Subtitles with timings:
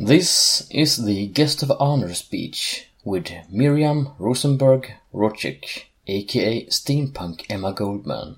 [0.00, 8.36] This is the guest of honor speech with Miriam Rosenberg Rocic, aka Steampunk Emma Goldman.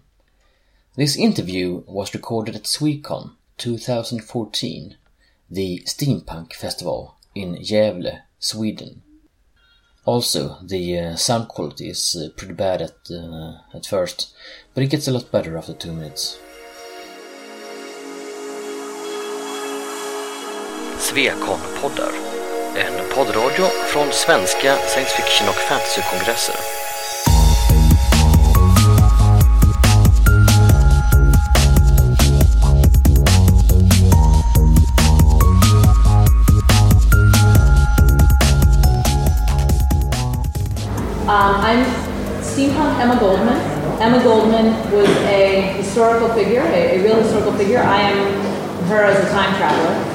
[0.96, 4.96] This interview was recorded at Swecon 2014,
[5.50, 9.02] the Steampunk Festival in Gävle, Sweden.
[10.06, 14.34] Also, the uh, sound quality is uh, pretty bad at, uh, at first,
[14.72, 16.38] but it gets a lot better after two minutes.
[21.10, 22.12] Svekon-poddar.
[22.76, 26.54] En poddradio från svenska science fiction och fantasykongresser.
[41.28, 41.84] Um, I'm
[42.42, 43.56] steampunk Emma Goldman.
[44.00, 47.78] Emma Goldman was a historical figure, a, a real historical figure.
[47.78, 48.50] I am
[48.88, 50.09] her as a time traveler.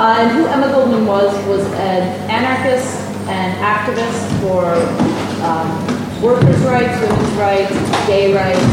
[0.00, 2.96] Uh, and who Emma Goldman was was an anarchist
[3.28, 4.72] and activist for
[5.44, 8.64] um, workers' rights, women's rights, gay rights,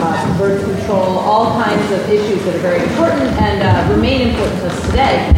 [0.00, 4.58] uh, birth control, all kinds of issues that are very important and uh, remain important
[4.60, 5.28] to us today.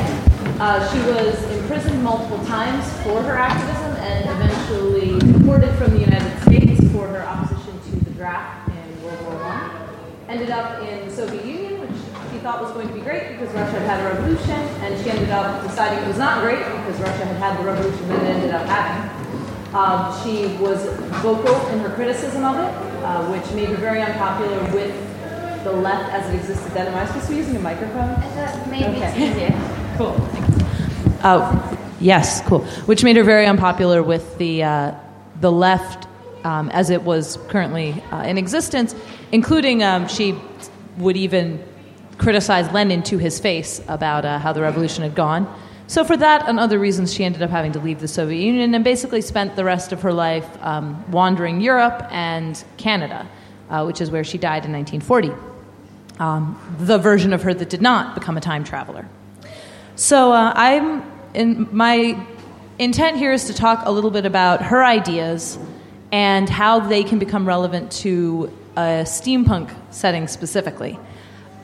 [0.60, 6.40] Uh, she was imprisoned multiple times for her activism and eventually deported from the United
[6.42, 9.88] States for her opposition to the draft in World War I.
[10.28, 11.65] Ended up in the Soviet Union,
[12.46, 15.30] thought was going to be great because Russia had had a revolution, and she ended
[15.30, 18.50] up deciding it was not great because Russia had had the revolution that it ended
[18.52, 19.02] up having.
[19.74, 20.86] Um, she was
[21.26, 24.94] vocal in her criticism of it, uh, which made her very unpopular with
[25.64, 26.86] the left as it existed then.
[26.86, 28.10] Am I supposed to be using a microphone?
[28.70, 29.72] Maybe it's easier.
[29.96, 30.14] Cool.
[31.24, 32.60] Oh, yes, cool.
[32.84, 34.94] Which made her very unpopular with the uh,
[35.40, 36.06] the left
[36.44, 38.94] um, as it was currently uh, in existence,
[39.32, 40.38] including um, she
[40.98, 41.64] would even
[42.18, 45.52] criticize Lenin to his face about uh, how the revolution had gone.
[45.88, 48.74] So for that and other reasons, she ended up having to leave the Soviet Union
[48.74, 53.28] and basically spent the rest of her life um, wandering Europe and Canada,
[53.70, 55.30] uh, which is where she died in 1940.
[56.18, 59.08] Um, the version of her that did not become a time traveler.
[59.94, 61.02] So uh, I'm
[61.34, 62.18] in my
[62.78, 65.58] intent here is to talk a little bit about her ideas
[66.10, 70.98] and how they can become relevant to a steampunk setting specifically.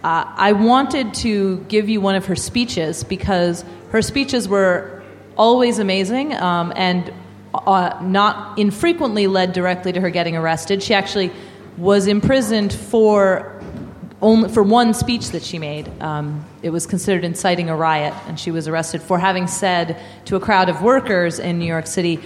[0.03, 5.03] Uh, I wanted to give you one of her speeches because her speeches were
[5.37, 7.13] always amazing um, and
[7.55, 10.83] uh, not infrequently led directly to her getting arrested.
[10.83, 11.31] She actually
[11.77, 13.63] was imprisoned for
[14.21, 15.89] only for one speech that she made.
[16.01, 20.37] Um, it was considered inciting a riot, and she was arrested for having said to
[20.37, 22.21] a crowd of workers in New York City.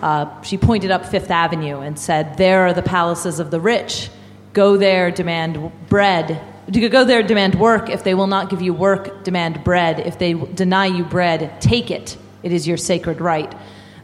[0.00, 4.10] Uh, she pointed up Fifth Avenue and said, "There are the palaces of the rich.
[4.52, 6.40] Go there, demand bread.
[6.70, 7.90] Go there, demand work.
[7.90, 9.98] If they will not give you work, demand bread.
[10.00, 12.16] If they deny you bread, take it.
[12.42, 13.52] It is your sacred right."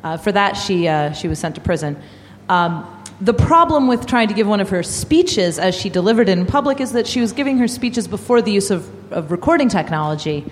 [0.03, 1.97] Uh, for that, she uh, she was sent to prison.
[2.49, 2.85] Um,
[3.21, 6.47] the problem with trying to give one of her speeches as she delivered it in
[6.47, 10.45] public is that she was giving her speeches before the use of, of recording technology,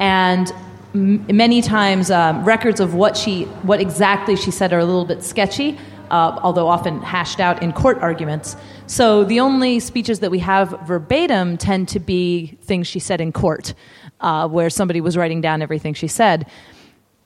[0.00, 0.52] and
[0.94, 5.04] m- many times um, records of what she what exactly she said are a little
[5.04, 5.78] bit sketchy.
[6.10, 8.56] Uh, although often hashed out in court arguments.
[8.86, 13.32] So the only speeches that we have verbatim tend to be things she said in
[13.32, 13.72] court,
[14.20, 16.46] uh, where somebody was writing down everything she said.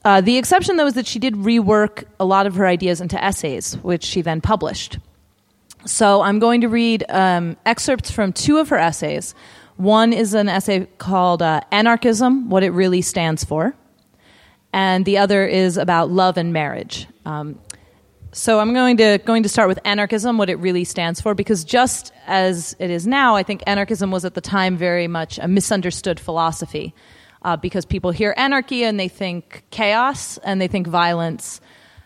[0.04, 3.22] Uh, the exception, though, is that she did rework a lot of her ideas into
[3.22, 4.98] essays, which she then published.
[5.84, 9.34] So I'm going to read um, excerpts from two of her essays.
[9.76, 13.75] One is an essay called uh, Anarchism What It Really Stands For,
[14.72, 17.08] and the other is about love and marriage.
[17.25, 17.58] Um,
[18.32, 21.64] so I'm going to going to start with anarchism, what it really stands for, because
[21.64, 25.48] just as it is now, I think anarchism was at the time very much a
[25.48, 26.94] misunderstood philosophy,
[27.42, 31.60] uh, because people hear anarchy and they think chaos and they think violence.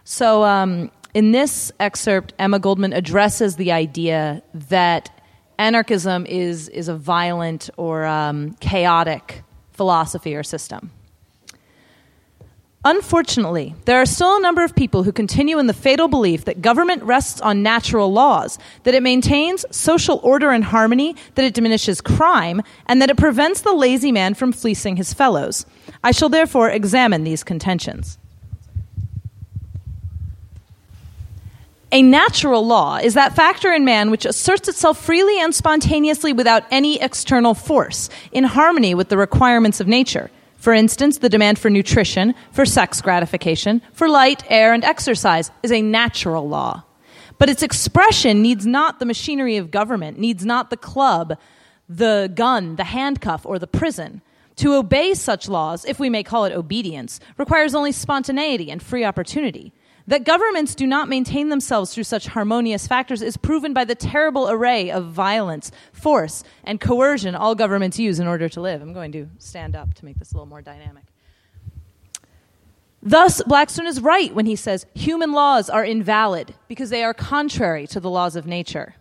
[0.05, 5.11] So um, in this excerpt, Emma Goldman addresses the idea that
[5.59, 9.43] anarchism is is a violent or um, chaotic
[9.73, 10.91] philosophy or system.
[12.83, 16.63] Unfortunately, there are still a number of people who continue in the fatal belief that
[16.63, 22.01] government rests on natural laws, that it maintains social order and harmony, that it diminishes
[22.01, 25.67] crime, and that it prevents the lazy man from fleecing his fellows.
[26.03, 28.17] I shall therefore examine these contentions.
[31.93, 36.65] A natural law is that factor in man which asserts itself freely and spontaneously without
[36.71, 40.31] any external force, in harmony with the requirements of nature.
[40.61, 45.73] For instance, the demand for nutrition, for sex gratification, for light, air, and exercise is
[45.73, 46.85] a natural law.
[47.39, 51.39] But its expression needs not the machinery of government, needs not the club,
[51.89, 54.21] the gun, the handcuff, or the prison.
[54.57, 59.05] To obey such laws, if we may call it obedience, requires only spontaneity and free
[59.05, 59.73] opportunity.
[60.11, 64.51] That governments do not maintain themselves through such harmonious factors is proven by the terrible
[64.51, 68.83] array of violence, force, and coercion all governments use in order to live.
[68.83, 71.05] I'm going to stand up to make this a little more dynamic.
[73.01, 77.87] Thus, Blackstone is right when he says human laws are invalid because they are contrary
[77.87, 78.97] to the laws of nature.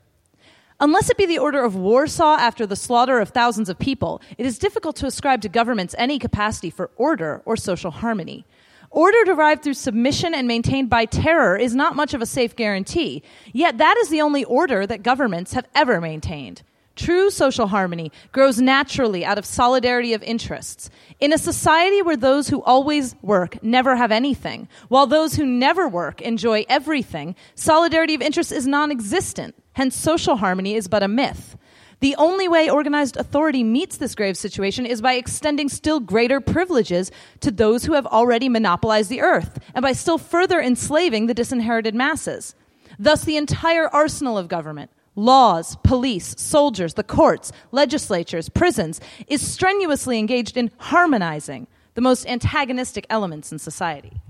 [0.80, 4.46] Unless it be the order of Warsaw after the slaughter of thousands of people, it
[4.46, 8.46] is difficult to ascribe to governments any capacity for order or social harmony.
[8.92, 13.22] Order derived through submission and maintained by terror is not much of a safe guarantee,
[13.54, 16.64] yet that is the only order that governments have ever maintained.
[16.96, 20.90] True social harmony grows naturally out of solidarity of interests.
[21.22, 25.88] In a society where those who always work never have anything, while those who never
[25.88, 29.56] work enjoy everything, solidarity of interests is non existent.
[29.74, 31.56] Hence, social harmony is but a myth.
[32.02, 37.12] The only way organized authority meets this grave situation is by extending still greater privileges
[37.42, 41.94] to those who have already monopolized the earth, and by still further enslaving the disinherited
[41.94, 42.56] masses.
[42.98, 50.18] Thus, the entire arsenal of government, laws, police, soldiers, the courts, legislatures, prisons, is strenuously
[50.18, 54.22] engaged in harmonizing the most antagonistic elements in society.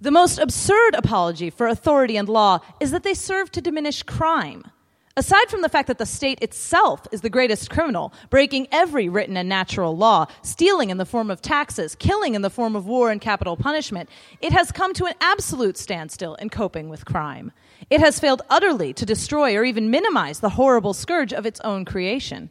[0.00, 4.70] The most absurd apology for authority and law is that they serve to diminish crime.
[5.18, 9.38] Aside from the fact that the state itself is the greatest criminal, breaking every written
[9.38, 13.10] and natural law, stealing in the form of taxes, killing in the form of war
[13.10, 14.10] and capital punishment,
[14.42, 17.50] it has come to an absolute standstill in coping with crime.
[17.88, 21.86] It has failed utterly to destroy or even minimize the horrible scourge of its own
[21.86, 22.50] creation.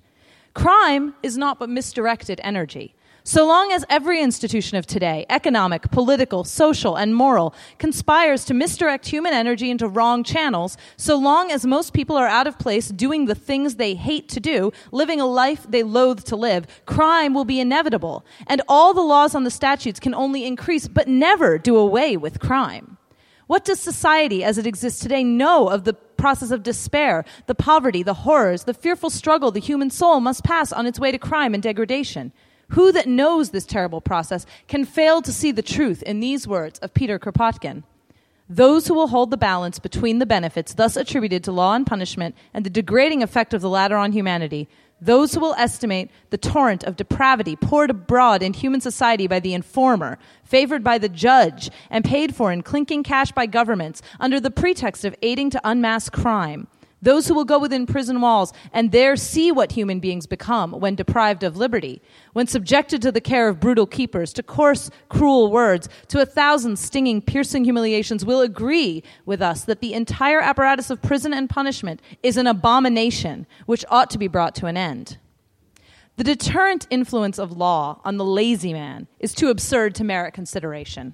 [0.56, 2.96] Crime is not but misdirected energy.
[3.27, 9.07] So long as every institution of today, economic, political, social, and moral, conspires to misdirect
[9.07, 13.25] human energy into wrong channels, so long as most people are out of place doing
[13.25, 17.45] the things they hate to do, living a life they loathe to live, crime will
[17.45, 18.24] be inevitable.
[18.45, 22.39] And all the laws on the statutes can only increase, but never do away with
[22.39, 23.00] crime.
[23.48, 28.04] What does society as it exists today know of the process of despair, the poverty,
[28.04, 31.56] the horrors, the fearful struggle the human soul must pass on its way to crime
[31.56, 32.31] and degradation?
[32.70, 36.80] Who that knows this terrible process can fail to see the truth in these words
[36.80, 37.84] of Peter Kropotkin?
[38.48, 42.36] Those who will hold the balance between the benefits thus attributed to law and punishment
[42.54, 44.68] and the degrading effect of the latter on humanity,
[45.02, 49.54] those who will estimate the torrent of depravity poured abroad in human society by the
[49.54, 54.52] informer, favored by the judge, and paid for in clinking cash by governments under the
[54.52, 56.68] pretext of aiding to unmask crime,
[57.06, 60.96] those who will go within prison walls and there see what human beings become when
[60.96, 62.02] deprived of liberty,
[62.34, 66.78] when subjected to the care of brutal keepers, to coarse, cruel words, to a thousand
[66.78, 72.02] stinging, piercing humiliations, will agree with us that the entire apparatus of prison and punishment
[72.24, 75.18] is an abomination which ought to be brought to an end.
[76.18, 81.13] The deterrent influence of law on the lazy man is too absurd to merit consideration.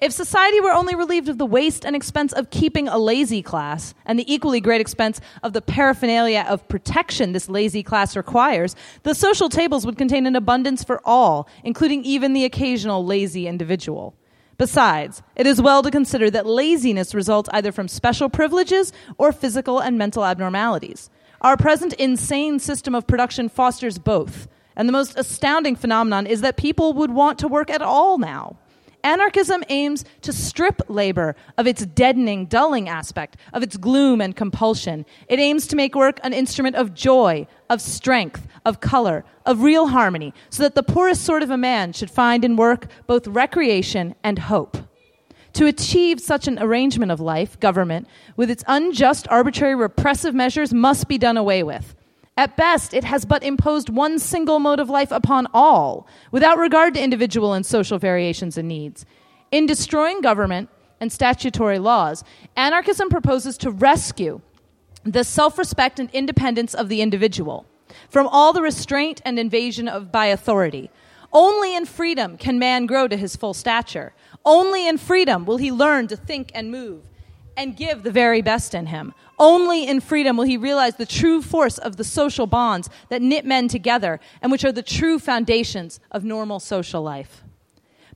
[0.00, 3.94] If society were only relieved of the waste and expense of keeping a lazy class
[4.04, 8.74] and the equally great expense of the paraphernalia of protection this lazy class requires,
[9.04, 14.14] the social tables would contain an abundance for all, including even the occasional lazy individual.
[14.58, 19.78] Besides, it is well to consider that laziness results either from special privileges or physical
[19.78, 21.08] and mental abnormalities.
[21.40, 24.48] Our present insane system of production fosters both.
[24.76, 28.58] And the most astounding phenomenon is that people would want to work at all now.
[29.04, 35.04] Anarchism aims to strip labor of its deadening, dulling aspect, of its gloom and compulsion.
[35.28, 39.88] It aims to make work an instrument of joy, of strength, of color, of real
[39.88, 44.14] harmony, so that the poorest sort of a man should find in work both recreation
[44.24, 44.78] and hope.
[45.52, 51.08] To achieve such an arrangement of life, government, with its unjust, arbitrary, repressive measures, must
[51.08, 51.94] be done away with.
[52.36, 56.94] At best, it has but imposed one single mode of life upon all, without regard
[56.94, 59.06] to individual and social variations and needs.
[59.52, 60.68] In destroying government
[61.00, 62.24] and statutory laws,
[62.56, 64.40] anarchism proposes to rescue
[65.04, 67.66] the self respect and independence of the individual
[68.08, 70.90] from all the restraint and invasion of by authority.
[71.32, 74.12] Only in freedom can man grow to his full stature.
[74.44, 77.02] Only in freedom will he learn to think and move
[77.56, 79.14] and give the very best in him.
[79.38, 83.44] Only in freedom will he realize the true force of the social bonds that knit
[83.44, 87.42] men together and which are the true foundations of normal social life.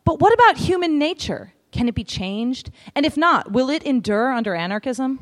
[0.04, 1.52] But what about human nature?
[1.70, 2.70] Can it be changed?
[2.94, 5.20] And if not, will it endure under anarchism?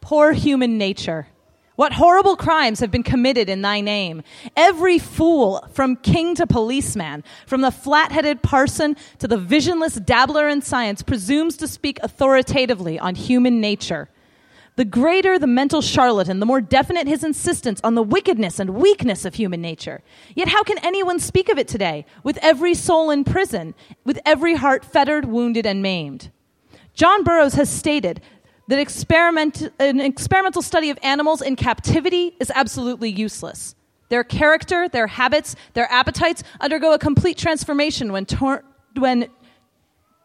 [0.00, 1.28] Poor human nature.
[1.76, 4.22] What horrible crimes have been committed in thy name?
[4.56, 10.48] Every fool, from king to policeman, from the flat headed parson to the visionless dabbler
[10.48, 14.08] in science, presumes to speak authoritatively on human nature.
[14.76, 19.24] the greater the mental charlatan, the more definite his insistence on the wickedness and weakness
[19.24, 20.02] of human nature.
[20.34, 24.54] Yet, how can anyone speak of it today, with every soul in prison, with every
[24.54, 26.30] heart fettered, wounded, and maimed?
[26.92, 28.22] John Burroughs has stated
[28.68, 33.74] that experiment, an experimental study of animals in captivity is absolutely useless.
[34.08, 38.64] Their character, their habits, their appetites undergo a complete transformation when, tor-
[38.96, 39.28] when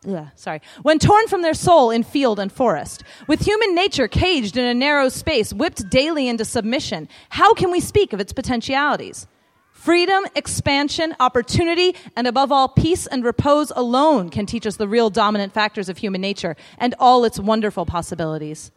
[0.08, 3.04] Ugh, sorry, when torn from their soul in field and forest.
[3.28, 7.80] With human nature caged in a narrow space, whipped daily into submission, how can we
[7.80, 9.28] speak of its potentialities?
[9.82, 15.10] Freedom, expansion, opportunity, and above all, peace and repose alone can teach us the real
[15.10, 18.72] dominant factors of human nature and all its wonderful possibilities.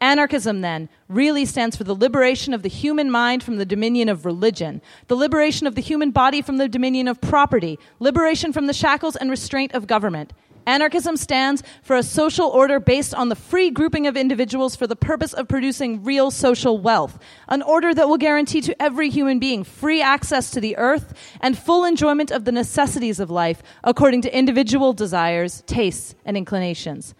[0.00, 4.24] Anarchism, then, really stands for the liberation of the human mind from the dominion of
[4.24, 8.72] religion, the liberation of the human body from the dominion of property, liberation from the
[8.72, 10.32] shackles and restraint of government.
[10.68, 14.94] Anarchism stands for a social order based on the free grouping of individuals for the
[14.94, 19.64] purpose of producing real social wealth, an order that will guarantee to every human being
[19.64, 24.36] free access to the earth and full enjoyment of the necessities of life according to
[24.36, 27.14] individual desires, tastes, and inclinations.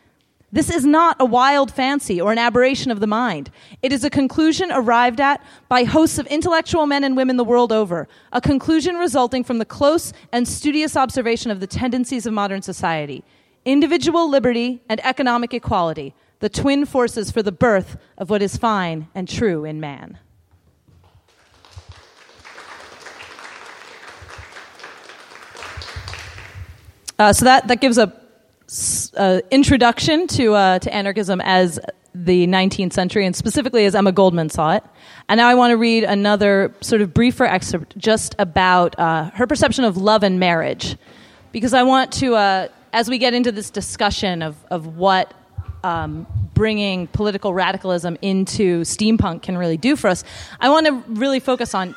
[0.52, 3.50] This is not a wild fancy or an aberration of the mind.
[3.82, 7.72] It is a conclusion arrived at by hosts of intellectual men and women the world
[7.72, 12.60] over, a conclusion resulting from the close and studious observation of the tendencies of modern
[12.60, 13.24] society.
[13.68, 19.08] Individual liberty and economic equality, the twin forces for the birth of what is fine
[19.14, 20.18] and true in man.
[27.18, 28.10] Uh, so that, that gives a
[29.50, 31.78] introduction to uh, to anarchism as
[32.14, 34.84] the 19th century, and specifically as Emma Goldman saw it.
[35.28, 39.46] And now I want to read another sort of briefer excerpt just about uh, her
[39.46, 40.96] perception of love and marriage,
[41.52, 45.34] because I want to, uh, as we get into this discussion of of what.
[45.84, 50.24] Um, bringing political radicalism into steampunk can really do for us.
[50.58, 51.94] I want to really focus on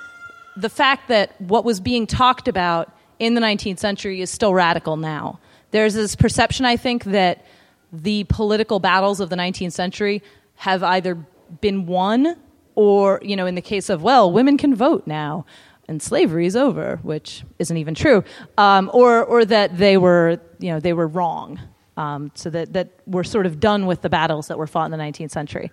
[0.55, 4.97] the fact that what was being talked about in the 19th century is still radical
[4.97, 5.39] now.
[5.71, 7.45] There's this perception, I think, that
[7.91, 10.21] the political battles of the 19th century
[10.55, 11.15] have either
[11.61, 12.37] been won
[12.75, 15.45] or, you know, in the case of, well, women can vote now
[15.91, 18.23] and slavery is over, which isn't even true,
[18.57, 21.59] um, or, or that they were, you know, they were wrong.
[21.97, 24.91] Um, so that, that we're sort of done with the battles that were fought in
[24.91, 25.69] the 19th century.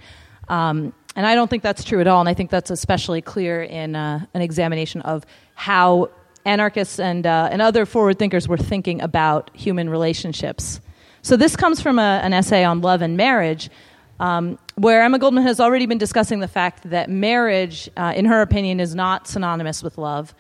[0.49, 2.21] Um, and I don't think that's true at all.
[2.21, 6.11] And I think that's especially clear in uh, an examination of how
[6.45, 10.81] anarchists and, uh, and other forward thinkers were thinking about human relationships.
[11.23, 13.71] So, this comes from a, an essay on love and marriage,
[14.19, 18.43] um, where Emma Goldman has already been discussing the fact that marriage, uh, in her
[18.43, 20.35] opinion, is not synonymous with love,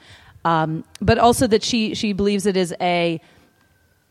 [0.45, 3.21] um, but also that she, she believes it is a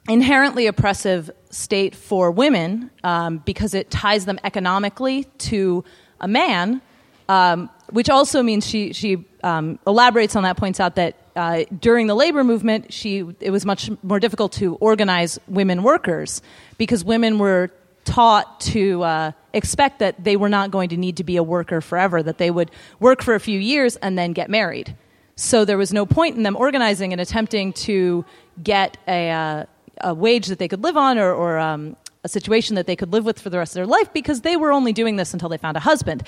[0.09, 5.83] inherently oppressive state for women um, because it ties them economically to
[6.19, 6.81] a man,
[7.29, 12.07] um, which also means she, she um, elaborates on that, points out that uh, during
[12.07, 16.41] the labor movement, she it was much more difficult to organize women workers
[16.77, 17.69] because women were
[18.07, 21.81] taught to uh, expect that they were not going to need to be a worker
[21.81, 24.95] forever, that they would work for a few years and then get married.
[25.35, 28.25] So there was no point in them organizing and attempting to
[28.63, 29.65] get a, uh,
[30.01, 33.13] a wage that they could live on or, or um, a situation that they could
[33.13, 35.49] live with for the rest of their life because they were only doing this until
[35.49, 36.23] they found a husband.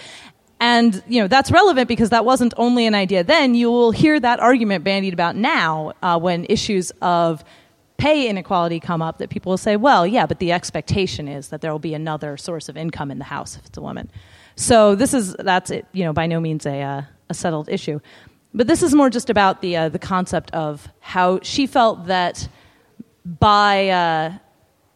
[0.59, 3.55] And you know that's relevant because that wasn't only an idea then.
[3.55, 7.43] You will hear that argument bandied about now uh, when issues of
[7.99, 9.19] pay inequality come up.
[9.19, 12.37] That people will say, "Well, yeah, but the expectation is that there will be another
[12.37, 14.09] source of income in the house if it's a woman."
[14.55, 15.85] So this is that's it.
[15.93, 17.99] You know, by no means a uh, a settled issue,
[18.53, 22.49] but this is more just about the uh, the concept of how she felt that
[23.25, 24.33] by uh,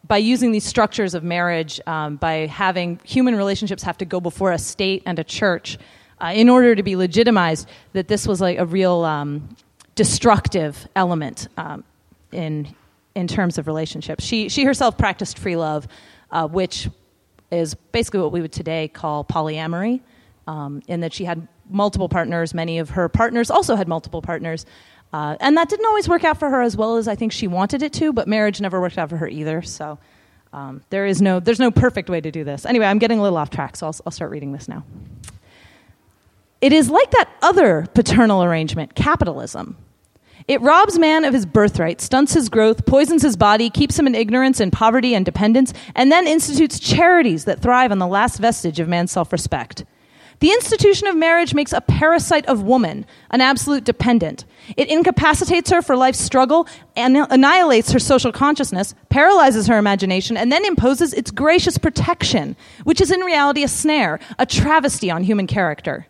[0.08, 4.52] by using these structures of marriage, um, by having human relationships have to go before
[4.52, 5.78] a state and a church
[6.22, 9.56] uh, in order to be legitimized, that this was like a real um,
[9.96, 11.84] destructive element um,
[12.32, 12.68] in
[13.16, 14.24] in terms of relationships.
[14.24, 15.88] She she herself practiced free love,
[16.32, 16.90] uh, which
[17.52, 20.02] is basically what we would today call polyamory,
[20.48, 22.54] um, in that she had multiple partners.
[22.54, 24.66] Many of her partners also had multiple partners.
[25.14, 27.48] Uh, and that didn't always work out for her as well as I think she
[27.48, 29.62] wanted it to, but marriage never worked out for her either.
[29.62, 30.00] So
[30.52, 32.66] um, there is no, there's no perfect way to do this.
[32.66, 34.84] Anyway, I'm getting a little off track, so I'll, I'll start reading this now.
[36.62, 39.78] It is like that other paternal arrangement, capitalism.
[40.48, 44.16] It robs man of his birthright, stunts his growth, poisons his body, keeps him in
[44.16, 48.80] ignorance and poverty and dependence, and then institutes charities that thrive on the last vestige
[48.80, 49.86] of man's self respect.
[50.40, 54.44] The institution of marriage makes a parasite of woman, an absolute dependent.
[54.76, 60.52] It incapacitates her for life's struggle, and annihilates her social consciousness, paralyzes her imagination, and
[60.52, 65.48] then imposes its gracious protection, which is in reality a snare, a travesty on human
[65.48, 66.08] character.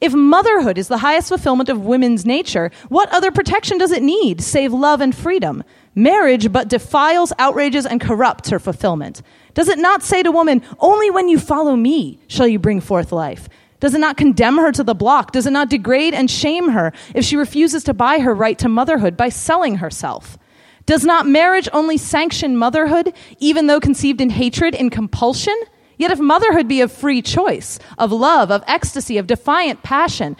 [0.00, 4.40] If motherhood is the highest fulfillment of women's nature, what other protection does it need
[4.40, 5.64] save love and freedom?
[5.94, 9.22] Marriage but defiles, outrages, and corrupts her fulfillment.
[9.54, 13.10] Does it not say to woman, Only when you follow me shall you bring forth
[13.12, 13.48] life?
[13.80, 15.32] Does it not condemn her to the block?
[15.32, 18.68] Does it not degrade and shame her if she refuses to buy her right to
[18.68, 20.38] motherhood by selling herself?
[20.86, 25.54] Does not marriage only sanction motherhood, even though conceived in hatred, in compulsion?
[26.00, 30.34] Yet if motherhood be of free choice, of love, of ecstasy, of defiant passion,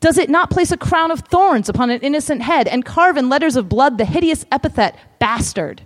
[0.00, 3.28] does it not place a crown of thorns upon an innocent head and carve in
[3.28, 5.82] letters of blood the hideous epithet bastard?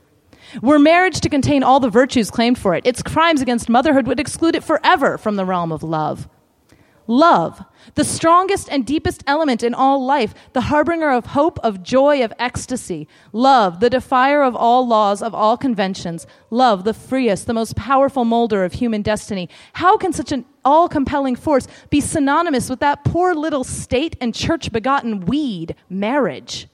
[0.62, 4.20] Were marriage to contain all the virtues claimed for it, its crimes against motherhood would
[4.20, 6.28] exclude it forever from the realm of love.
[7.06, 12.22] Love, the strongest and deepest element in all life, the harbinger of hope, of joy,
[12.24, 13.06] of ecstasy.
[13.32, 16.26] Love, the defier of all laws, of all conventions.
[16.50, 19.48] Love, the freest, the most powerful molder of human destiny.
[19.74, 24.34] How can such an all compelling force be synonymous with that poor little state and
[24.34, 26.66] church begotten weed, marriage?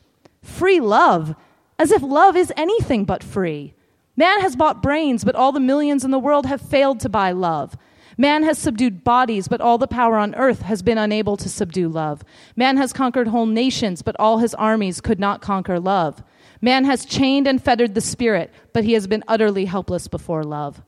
[0.43, 1.35] Free love,
[1.79, 3.75] as if love is anything but free.
[4.17, 7.33] Man has bought brains, but all the millions in the world have failed to buy
[7.33, 7.77] love.
[8.23, 11.89] Man has subdued bodies, but all the power on earth has been unable to subdue
[11.89, 12.23] love.
[12.55, 16.23] Man has conquered whole nations, but all his armies could not conquer love.
[16.61, 20.83] Man has chained and fettered the spirit, but he has been utterly helpless before love.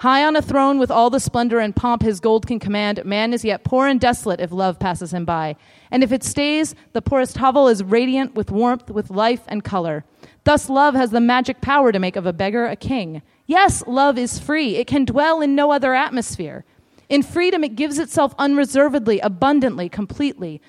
[0.00, 3.32] High on a throne with all the splendor and pomp his gold can command, man
[3.32, 5.56] is yet poor and desolate if love passes him by.
[5.90, 10.04] And if it stays, the poorest hovel is radiant with warmth, with life and color.
[10.44, 13.22] Thus, love has the magic power to make of a beggar a king.
[13.46, 14.76] Yes, love is free.
[14.76, 16.66] It can dwell in no other atmosphere.
[17.08, 20.60] In freedom, it gives itself unreservedly, abundantly, completely.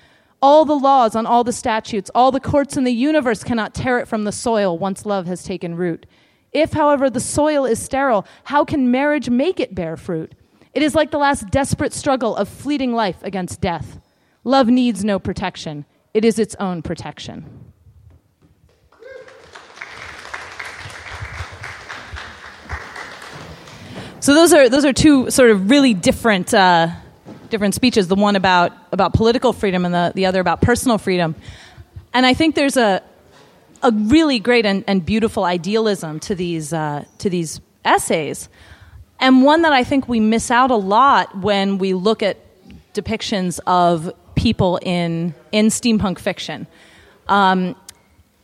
[0.42, 3.98] All the laws on all the statutes, all the courts in the universe cannot tear
[3.98, 6.06] it from the soil once love has taken root.
[6.52, 10.34] If, however, the soil is sterile, how can marriage make it bear fruit?
[10.74, 13.98] It is like the last desperate struggle of fleeting life against death.
[14.44, 17.72] Love needs no protection, it is its own protection.
[24.26, 26.88] So those are those are two sort of really different uh,
[27.48, 28.08] different speeches.
[28.08, 31.36] The one about about political freedom and the, the other about personal freedom.
[32.12, 33.04] And I think there's a
[33.84, 38.48] a really great and, and beautiful idealism to these uh, to these essays,
[39.20, 42.36] and one that I think we miss out a lot when we look at
[42.94, 46.66] depictions of people in in steampunk fiction.
[47.28, 47.76] Um,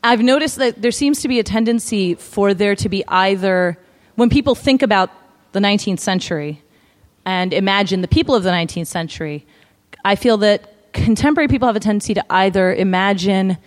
[0.04, 3.76] I've noticed that there seems to be a tendency for there to be either
[4.14, 5.10] when people think about
[5.52, 6.62] the 19th century
[7.24, 9.46] and imagine the people of the 19th century,
[10.04, 13.58] I feel that contemporary people have a tendency to either imagine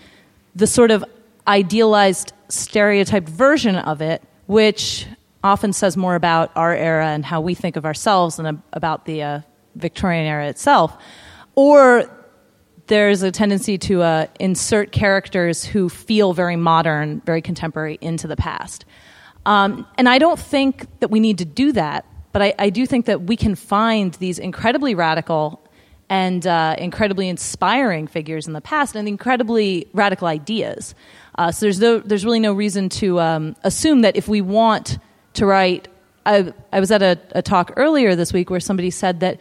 [0.56, 1.04] the sort of
[1.48, 5.08] idealized, stereotyped version of it, which
[5.44, 9.22] often says more about our era and how we think of ourselves than about the
[9.22, 9.40] uh,
[9.76, 10.98] Victorian era itself,
[11.56, 12.10] or
[12.88, 18.36] there's a tendency to uh, insert characters who feel very modern, very contemporary into the
[18.36, 18.86] past.
[19.46, 22.86] Um, and I don't think that we need to do that, but I, I do
[22.86, 25.62] think that we can find these incredibly radical
[26.10, 30.94] and uh, incredibly inspiring figures in the past and incredibly radical ideas.
[31.38, 35.00] Uh, so there's, no, there's really no reason to um, assume that if we want
[35.34, 35.88] to write,
[36.26, 39.40] I, I was at a, a, talk earlier this week where somebody said that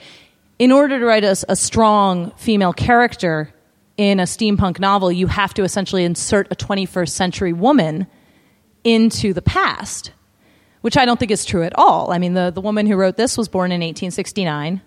[0.58, 3.52] in order to write a, a strong female character
[3.96, 8.06] in a steampunk novel, you have to essentially insert a 21st century woman
[8.84, 10.12] into the past,
[10.82, 12.12] which I don't think is true at all.
[12.12, 14.80] I mean, the, the woman who wrote this was born in 1869,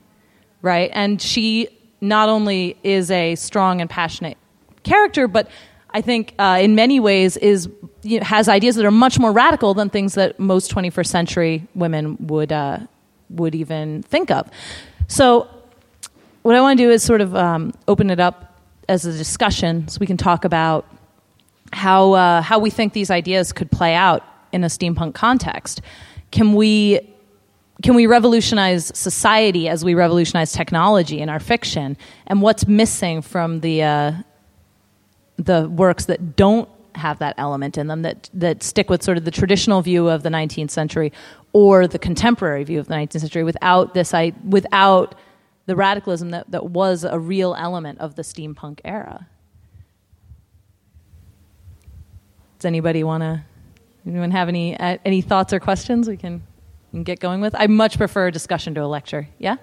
[0.62, 0.90] right?
[0.94, 4.38] And she not only is a strong and passionate
[4.84, 5.50] character, but
[5.90, 7.70] I think uh, in many ways is
[8.04, 11.68] you know, has ideas that are much more radical than things that most 21st century
[11.74, 12.80] women would uh,
[13.30, 14.50] would even think of.
[15.08, 15.48] So,
[16.44, 19.88] what I want to do is sort of um, open it up as a discussion,
[19.88, 20.86] so we can talk about
[21.78, 25.82] how uh, how we think these ideas could play out in a steampunk context.
[26.32, 27.00] Can we
[27.84, 31.96] can we revolutionize society as we revolutionize technology in our fiction?
[32.26, 34.12] And what's missing from the uh,
[35.38, 39.24] the works that don't have that element in them that that stick with sort of
[39.24, 41.14] the traditional view of the 19th century
[41.54, 45.14] or the contemporary view of the 19th century without this I, without
[45.68, 49.28] the radicalism that, that was a real element of the steampunk era.
[52.58, 53.44] Does anybody want to?
[54.06, 56.42] Anyone have any uh, any thoughts or questions we can,
[56.92, 57.54] we can get going with?
[57.58, 59.28] I much prefer a discussion to a lecture.
[59.38, 59.58] Yeah.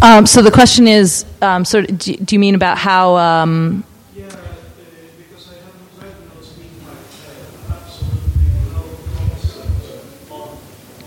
[0.00, 3.16] Um, so the question is, um, sort of, do, do you mean about how?
[3.16, 3.82] Um,
[4.14, 5.54] Yeah, because I
[6.06, 6.14] of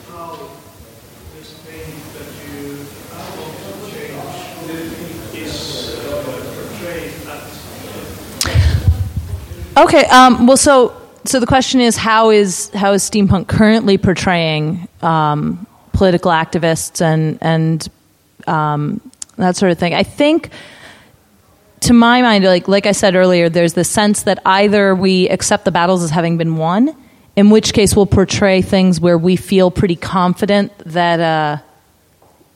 [0.09, 0.35] how
[1.33, 2.83] this that you
[3.39, 5.53] want to change is
[9.77, 10.05] okay.
[10.07, 15.65] Um, well, so so the question is, how is how is steampunk currently portraying um,
[15.93, 17.87] political activists and and
[18.47, 19.01] um,
[19.37, 19.93] that sort of thing?
[19.93, 20.49] I think
[21.81, 25.65] to my mind, like like I said earlier, there's the sense that either we accept
[25.65, 26.95] the battles as having been won,
[27.35, 31.61] in which case we'll portray things where we feel pretty confident that uh,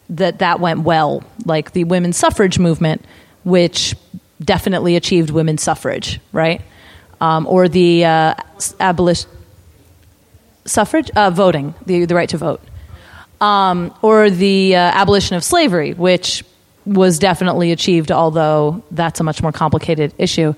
[0.10, 3.04] that that went well, like the women's suffrage movement,
[3.44, 3.96] which
[4.44, 6.62] definitely achieved women's suffrage, right?
[7.20, 8.36] Um, or the uh,
[8.80, 9.30] abolition
[10.66, 12.62] suffrage uh, voting, the the right to vote
[13.42, 16.44] um, or the uh, abolition of slavery, which
[16.86, 20.54] was definitely achieved, although that's a much more complicated issue.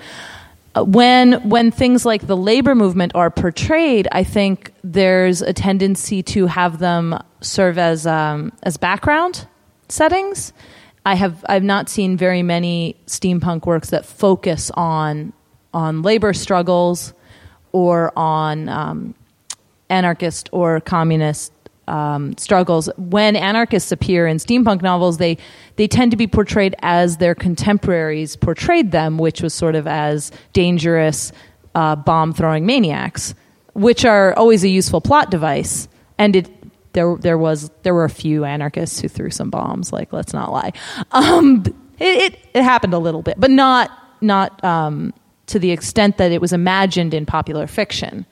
[0.75, 6.21] Uh, when when things like the labor movement are portrayed, I think there's a tendency
[6.23, 9.47] to have them serve as um, as background
[9.89, 10.53] settings.
[11.05, 15.33] I have I've not seen very many steampunk works that focus on
[15.73, 17.13] on labor struggles
[17.71, 19.15] or on um,
[19.89, 21.51] anarchist or communist
[21.87, 22.89] um, struggles.
[22.97, 25.37] When anarchists appear in steampunk novels, they
[25.75, 30.31] they tend to be portrayed as their contemporaries portrayed them, which was sort of as
[30.53, 31.31] dangerous
[31.75, 33.35] uh, bomb throwing maniacs,
[33.73, 35.87] which are always a useful plot device.
[36.17, 36.49] And it
[36.93, 39.93] there there was there were a few anarchists who threw some bombs.
[39.93, 40.73] Like let's not lie,
[41.11, 41.63] um,
[41.99, 45.13] it, it, it happened a little bit, but not not um,
[45.47, 48.25] to the extent that it was imagined in popular fiction.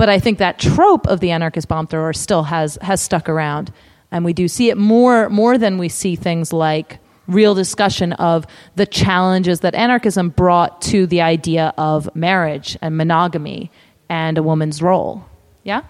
[0.00, 3.70] But I think that trope of the anarchist bomb thrower still has has stuck around,
[4.10, 8.46] and we do see it more more than we see things like real discussion of
[8.76, 13.70] the challenges that anarchism brought to the idea of marriage and monogamy
[14.08, 15.26] and a woman's role.
[15.64, 15.82] Yeah.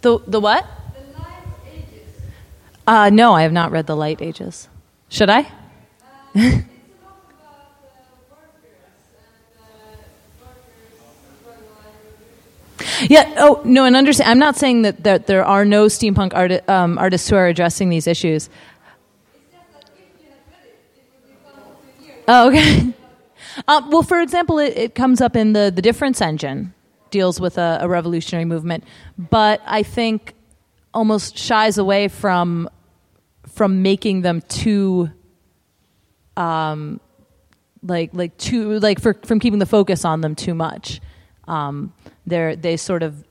[0.00, 0.64] The the what?
[0.94, 1.42] The Light
[1.74, 2.22] Ages.
[2.86, 4.68] Uh, no, I have not read the Light Ages.
[5.08, 5.50] Should I?
[13.08, 13.34] Yeah.
[13.38, 14.30] Oh no, and understand.
[14.30, 17.88] I'm not saying that, that there are no steampunk arti- um, artists who are addressing
[17.88, 18.50] these issues.
[22.28, 22.94] Oh, okay.
[23.66, 26.72] Uh, well, for example, it, it, comes up in the the difference engine
[27.10, 28.84] deals with a, a, revolutionary movement,
[29.18, 30.34] but I think
[30.94, 32.70] almost shies away from
[33.48, 35.10] from making them too
[36.36, 37.00] um
[37.82, 41.00] like like too like for from keeping the focus on them too much.
[41.48, 41.92] Um,
[42.26, 43.24] they're they sort of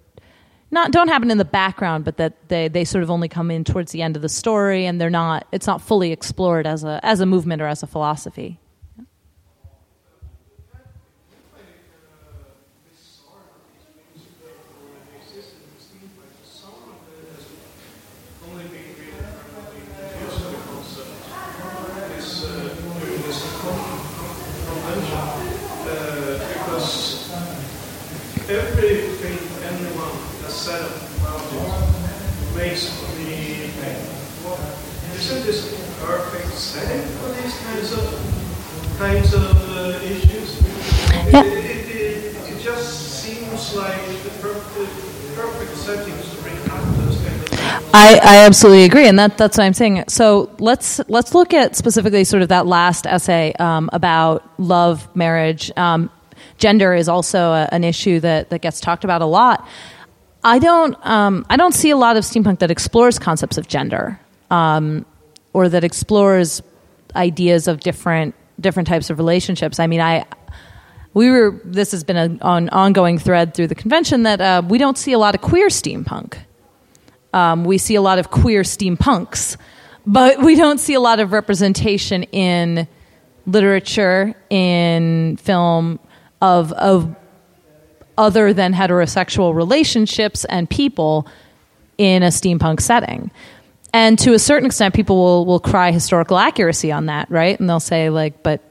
[0.72, 3.64] not don't happen in the background, but that they, they sort of only come in
[3.64, 7.00] towards the end of the story, and they're not it's not fully explored as a
[7.04, 8.60] as a movement or as a philosophy.
[28.50, 30.10] everything anyone
[30.42, 30.82] has said
[31.22, 33.70] about it makes me
[35.14, 40.60] isn't this a perfect setting for these kinds of kinds of uh, issues?
[41.32, 41.44] Yeah.
[41.44, 47.18] It, it, it, it, just seems like the perfect, perfect settings to bring up those
[47.22, 50.04] kind of I, I absolutely agree, and that, that's what I'm saying.
[50.10, 55.72] So let's let's look at specifically sort of that last essay um, about love, marriage.
[55.76, 56.12] Um,
[56.58, 59.68] gender is also a, an issue that, that gets talked about a lot.
[60.44, 64.20] I don't um, I don't see a lot of steampunk that explores concepts of gender
[64.52, 65.06] um,
[65.54, 66.62] or that explores
[67.16, 69.80] ideas of different different types of relationships.
[69.80, 70.26] I mean, I
[71.16, 74.98] we were this has been an ongoing thread through the convention that uh, we don't
[74.98, 76.38] see a lot of queer steampunk.
[77.34, 79.58] Um, we see a lot of queer steampunks,
[80.06, 82.88] but we don't see a lot of representation in
[83.46, 86.00] literature, in film,
[86.42, 87.16] of of
[88.18, 91.26] other than heterosexual relationships and people
[91.98, 93.32] in a steampunk setting.
[93.94, 97.60] And to a certain extent, people will, will cry historical accuracy on that, right?
[97.60, 98.62] And they'll say, like, but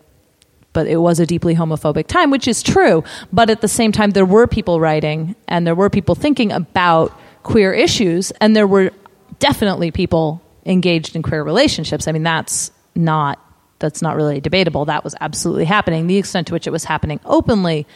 [0.74, 3.02] but it was a deeply homophobic time, which is true.
[3.32, 7.18] But at the same time, there were people writing and there were people thinking about
[7.48, 8.90] queer issues, and there were
[9.38, 12.06] definitely people engaged in queer relationships.
[12.06, 13.38] I mean, that's not
[13.78, 14.84] that's not really debatable.
[14.84, 16.08] That was absolutely happening.
[16.08, 17.87] The extent to which it was happening openly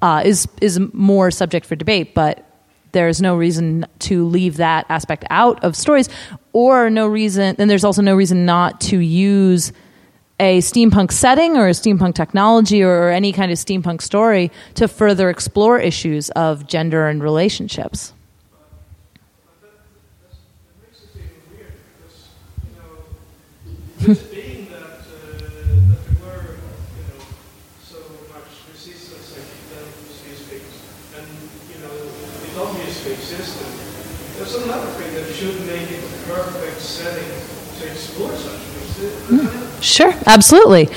[0.00, 2.48] uh, is is more subject for debate, but
[2.92, 6.08] there's no reason to leave that aspect out of stories,
[6.52, 7.56] or no reason.
[7.58, 9.72] And there's also no reason not to use
[10.40, 15.28] a steampunk setting or a steampunk technology or any kind of steampunk story to further
[15.28, 18.12] explore issues of gender and relationships.
[18.50, 18.60] But
[19.62, 19.70] that,
[20.22, 22.30] that's, that makes it even weird because,
[23.93, 26.56] you know, this being that, uh, that there were,
[26.96, 27.20] you know,
[27.82, 27.98] so
[28.32, 30.72] much resistance against these things,
[31.16, 31.26] and,
[31.72, 33.66] you know, it obviously existed,
[34.36, 37.30] there's another thing that should make it the perfect setting
[37.80, 39.84] to explore such things.
[39.84, 40.88] Sure, absolutely.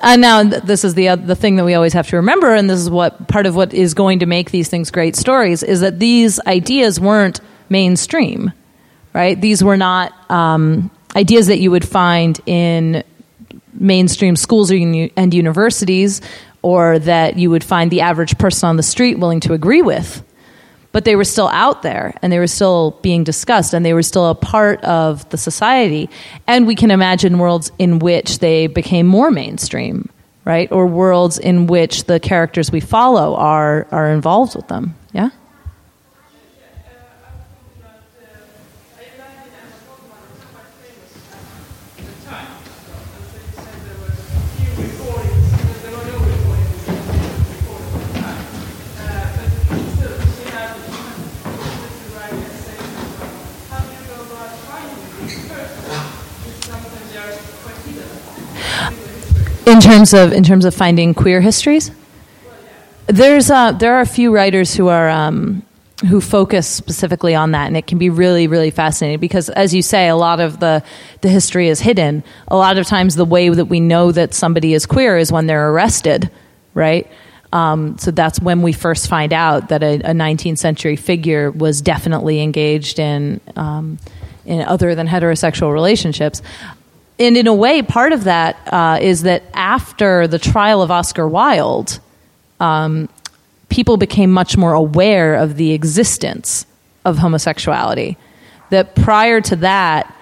[0.00, 2.68] And now this is the uh, the thing that we always have to remember, and
[2.68, 5.80] this is what part of what is going to make these things great stories is
[5.80, 7.40] that these ideas weren't
[7.70, 8.52] mainstream,
[9.14, 9.40] right?
[9.40, 13.02] These were not um, ideas that you would find in
[13.72, 16.20] mainstream schools and universities,
[16.62, 20.22] or that you would find the average person on the street willing to agree with
[20.96, 24.02] but they were still out there and they were still being discussed and they were
[24.02, 26.08] still a part of the society.
[26.46, 30.08] And we can imagine worlds in which they became more mainstream,
[30.46, 30.72] right?
[30.72, 34.94] Or worlds in which the characters we follow are, are involved with them.
[35.12, 35.28] Yeah?
[59.66, 61.90] In terms of in terms of finding queer histories,
[63.08, 65.64] there's uh, there are a few writers who are um,
[66.08, 69.82] who focus specifically on that, and it can be really really fascinating because, as you
[69.82, 70.84] say, a lot of the
[71.22, 72.22] the history is hidden.
[72.46, 75.48] A lot of times, the way that we know that somebody is queer is when
[75.48, 76.30] they're arrested,
[76.74, 77.10] right?
[77.52, 81.80] Um, so that's when we first find out that a, a 19th century figure was
[81.80, 83.98] definitely engaged in um,
[84.44, 86.40] in other than heterosexual relationships
[87.18, 91.26] and in a way, part of that uh, is that after the trial of Oscar
[91.26, 91.98] Wilde,
[92.60, 93.08] um,
[93.68, 96.66] people became much more aware of the existence
[97.04, 98.18] of homosexuality.
[98.70, 100.14] That prior to that,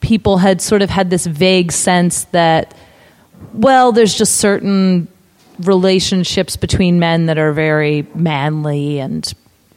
[0.00, 2.76] people had sort of had this vague sense that,
[3.54, 5.08] well, there's just certain
[5.60, 9.32] relationships between men that are very manly and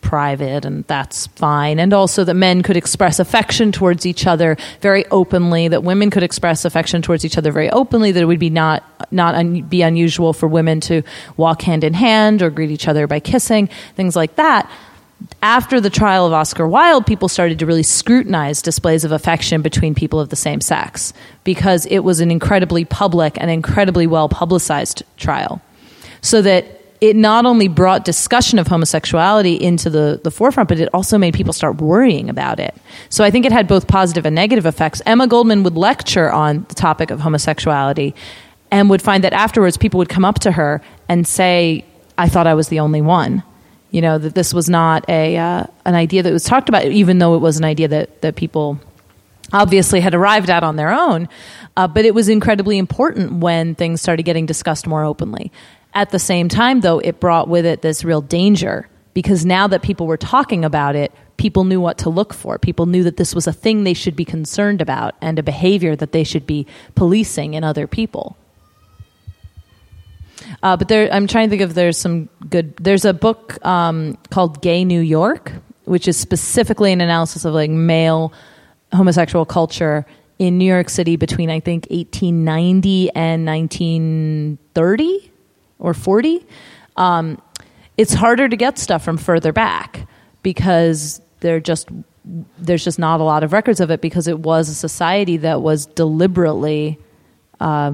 [0.06, 5.04] private and that's fine and also that men could express affection towards each other very
[5.08, 8.52] openly that women could express affection towards each other very openly that it would be
[8.52, 11.02] not not un- be unusual for women to
[11.38, 14.70] walk hand in hand or greet each other by kissing things like that
[15.42, 19.96] after the trial of Oscar Wilde, people started to really scrutinize displays of affection between
[19.96, 21.14] people of the same sex
[21.44, 25.62] because it was an incredibly public and incredibly well publicized trial.
[26.22, 30.90] So that it not only brought discussion of homosexuality into the, the forefront, but it
[30.92, 32.74] also made people start worrying about it.
[33.10, 35.04] So I think it had both positive and negative effects.
[35.06, 38.16] Emma Goldman would lecture on the topic of homosexuality
[38.72, 41.86] and would find that afterwards people would come up to her and say,
[42.18, 43.44] I thought I was the only one.
[43.92, 47.20] You know, that this was not a, uh, an idea that was talked about, even
[47.20, 48.80] though it was an idea that, that people
[49.54, 51.30] obviously had arrived at on their own.
[51.78, 55.52] Uh, but it was incredibly important when things started getting discussed more openly.
[55.96, 59.82] At the same time, though, it brought with it this real danger because now that
[59.82, 62.60] people were talking about it, people knew what to look for.
[62.60, 65.96] People knew that this was a thing they should be concerned about and a behavior
[65.96, 68.36] that they should be policing in other people.
[70.62, 72.76] Uh, but there, I'm trying to think if there's some good.
[72.76, 75.54] There's a book um, called Gay New York,
[75.86, 78.34] which is specifically an analysis of like male
[78.92, 80.06] homosexual culture
[80.40, 85.32] in New York City between I think 1890 and 1930
[85.80, 86.46] or 40,
[86.98, 87.42] um,
[87.98, 90.08] it's harder to get stuff from further back
[90.44, 91.90] because there just
[92.58, 95.62] there's just not a lot of records of it because it was a society that
[95.62, 96.98] was deliberately
[97.60, 97.94] uh,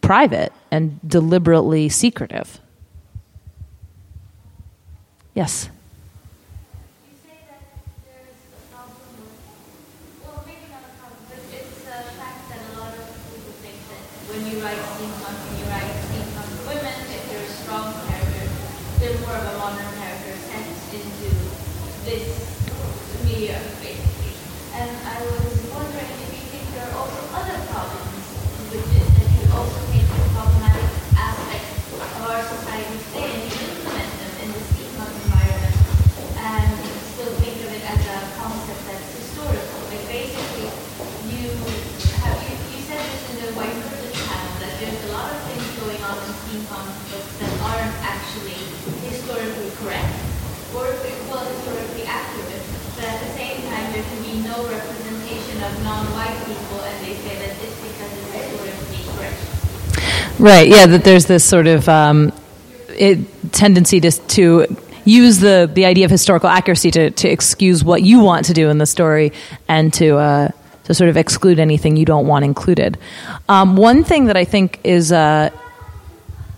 [0.00, 2.60] private and deliberately secretive.
[5.34, 5.68] Yes.
[14.32, 18.48] When you write steampunk and you write steampunk women, if you're a strong character,
[18.98, 21.52] they're more of a modern character sent into
[22.04, 22.26] this
[23.24, 24.34] media, basically.
[24.74, 28.26] And I was wondering if you think there are also other problems
[28.74, 33.54] with this that could also take the problematic aspects of our society today and you
[33.70, 35.76] implement them in the steampunk environment
[36.42, 36.74] and
[37.14, 39.80] still think of it as a concept that's historical.
[39.86, 40.74] Like basically,
[41.30, 41.54] you
[42.18, 43.50] have you, you said this in the
[46.12, 48.58] now in steampunk books that aren't actually
[49.06, 50.32] historically correct
[50.74, 50.84] or
[51.28, 52.62] well historically accurate,
[52.96, 53.92] but at the same time
[54.62, 60.40] no representation of non-white people, and they say that it's because historically correct.
[60.40, 60.68] Right.
[60.68, 60.86] Yeah.
[60.86, 62.32] That there's this sort of um,
[62.88, 63.18] it,
[63.52, 68.20] tendency to to use the the idea of historical accuracy to to excuse what you
[68.20, 69.32] want to do in the story
[69.68, 70.16] and to.
[70.16, 70.48] Uh,
[70.84, 72.98] to sort of exclude anything you don't want included.
[73.48, 75.50] Um, one thing that I think is uh,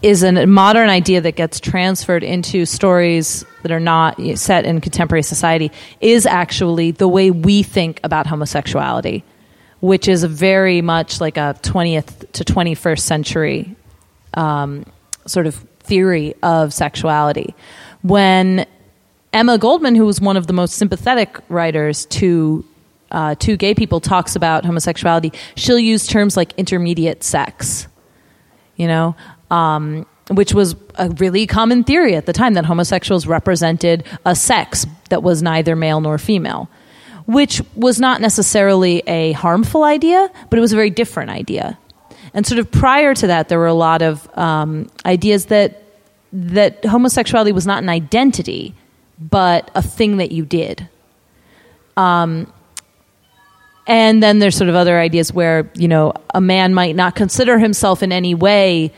[0.05, 5.23] is a modern idea that gets transferred into stories that are not set in contemporary
[5.23, 9.25] society is actually the way we think about homosexuality,
[9.81, 13.75] which is very much like a 20th to 21st century
[14.35, 14.85] um,
[15.25, 17.55] sort of theory of sexuality.
[18.03, 18.67] When
[19.33, 22.63] Emma Goldman, who was one of the most sympathetic writers to
[23.11, 27.87] uh, to gay people, talks about homosexuality, she'll use terms like intermediate sex.
[28.77, 29.15] You know,
[29.51, 34.87] um, which was a really common theory at the time that homosexuals represented a sex
[35.11, 36.69] that was neither male nor female,
[37.27, 41.79] which was not necessarily a harmful idea, but it was a very different idea.
[42.33, 45.83] And sort of prior to that, there were a lot of um, ideas that
[46.33, 48.75] that homosexuality was not an identity,
[49.21, 50.89] but a thing that you did.
[51.97, 52.53] Um,
[53.87, 57.59] and then there's sort of other ideas where you know a man might not consider
[57.59, 58.93] himself in any way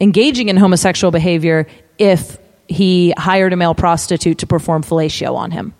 [0.00, 1.66] engaging in homosexual behavior
[1.98, 5.74] if he hired a male prostitute to perform fellatio on him.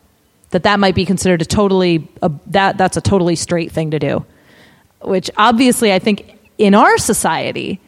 [0.50, 3.98] That that might be considered a totally a, that that's a totally straight thing to
[3.98, 4.26] do.
[5.00, 7.80] Which obviously I think in our society,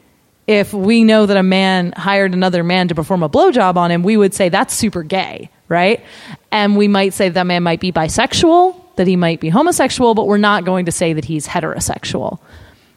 [0.47, 4.03] if we know that a man hired another man to perform a blowjob on him,
[4.03, 6.03] we would say that's super gay, right?
[6.51, 10.27] And we might say that man might be bisexual, that he might be homosexual, but
[10.27, 12.39] we're not going to say that he's heterosexual.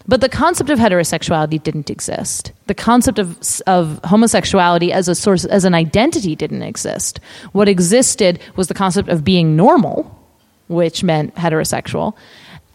[0.08, 2.52] But the concept of heterosexuality didn't exist.
[2.68, 7.20] The concept of, of homosexuality as a source, as an identity didn't exist.
[7.54, 10.20] What existed was the concept of being normal,
[10.68, 12.14] which meant heterosexual,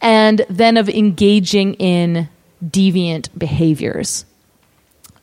[0.00, 2.28] and then of engaging in
[2.64, 4.24] deviant behaviors,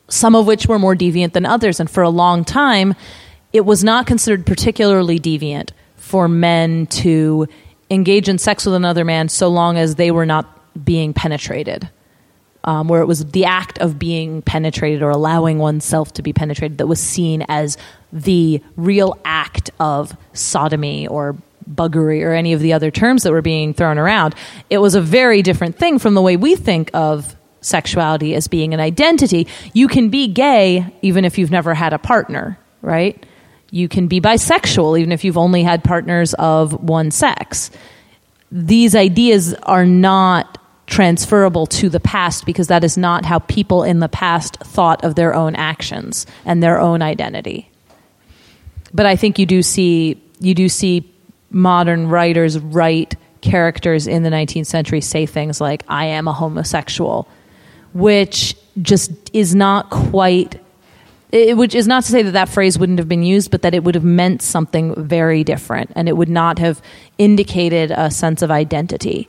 [0.08, 1.78] some of which were more deviant than others.
[1.78, 2.94] And for a long time,
[3.52, 7.48] it was not considered particularly deviant for men to
[7.90, 11.90] engage in sex with another man so long as they were not being penetrated
[12.64, 16.78] um, where it was the act of being penetrated or allowing oneself to be penetrated
[16.78, 17.76] that was seen as
[18.12, 21.36] the real act of sodomy or
[21.68, 24.34] buggery or any of the other terms that were being thrown around.
[24.70, 28.72] It was a very different thing from the way we think of sexuality as being
[28.74, 29.46] an identity.
[29.72, 33.24] You can be gay even if you've never had a partner, right?
[33.70, 37.70] You can be bisexual even if you've only had partners of one sex.
[38.50, 40.57] These ideas are not
[40.88, 45.14] transferable to the past because that is not how people in the past thought of
[45.14, 47.70] their own actions and their own identity.
[48.92, 51.12] But I think you do see you do see
[51.50, 57.28] modern writers write characters in the 19th century say things like I am a homosexual,
[57.92, 60.58] which just is not quite
[61.30, 63.74] it, which is not to say that that phrase wouldn't have been used, but that
[63.74, 66.80] it would have meant something very different, and it would not have
[67.18, 69.28] indicated a sense of identity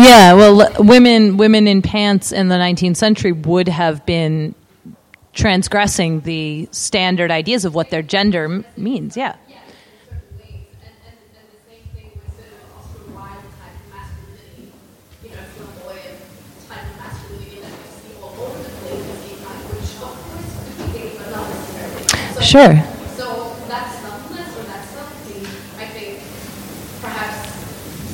[0.00, 4.54] Yeah, well, women women in pants in the 19th century would have been
[5.32, 9.16] transgressing the standard ideas of what their gender m- means.
[9.16, 9.34] Yeah.
[9.48, 9.72] Yeah, in
[10.06, 10.54] certain ways.
[10.82, 14.70] And, and, and the same thing with sort of Oscar Wilde type of masculinity,
[15.24, 16.18] you know, flamboyant
[16.68, 20.50] type of masculinity that we see all over the place in steampunk, which of course
[20.62, 22.06] could be gay, but not necessarily.
[22.34, 22.74] So, Sure.
[23.18, 23.26] So
[23.66, 25.42] that subtleness or that subtlety,
[25.78, 26.22] I think
[27.02, 27.50] perhaps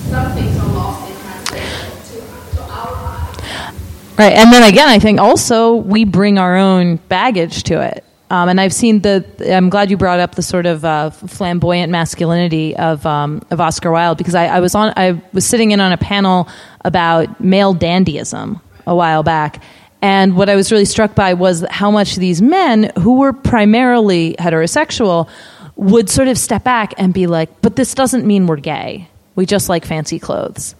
[0.08, 2.16] some things are lost in translation to,
[2.56, 3.72] to our eyes.
[4.16, 8.04] Right, and then again, I think also we bring our own baggage to it.
[8.30, 9.24] Um, and I've seen the.
[9.48, 13.90] I'm glad you brought up the sort of uh, flamboyant masculinity of um, of Oscar
[13.90, 14.92] Wilde because I, I was on.
[14.96, 16.48] I was sitting in on a panel
[16.84, 19.62] about male dandyism a while back,
[20.00, 24.34] and what I was really struck by was how much these men who were primarily
[24.38, 25.28] heterosexual
[25.76, 29.08] would sort of step back and be like, "But this doesn't mean we're gay.
[29.36, 30.74] We just like fancy clothes,"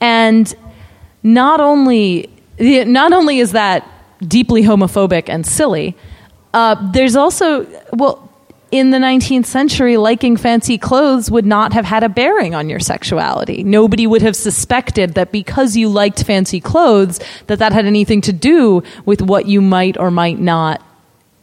[0.00, 0.52] and
[1.22, 3.88] not only not only is that
[4.26, 5.96] deeply homophobic and silly,
[6.54, 8.28] uh, there's also well
[8.70, 12.80] in the 19th century, liking fancy clothes would not have had a bearing on your
[12.80, 13.62] sexuality.
[13.64, 18.32] Nobody would have suspected that because you liked fancy clothes, that that had anything to
[18.32, 20.82] do with what you might or might not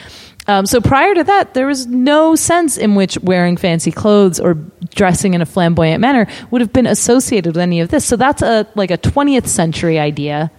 [0.46, 4.56] Um, so prior to that, there was no sense in which wearing fancy clothes or
[4.94, 8.06] dressing in a flamboyant manner would have been associated with any of this.
[8.06, 10.52] So that's a like a 20th century idea